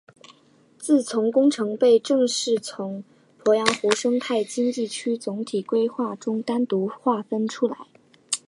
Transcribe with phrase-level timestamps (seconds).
[0.79, 3.03] 自此工程被正式从
[3.43, 7.77] 鄱阳湖生态经济区总体规划中单独划分出来。